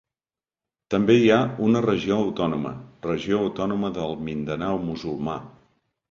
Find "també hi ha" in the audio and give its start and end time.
0.93-1.37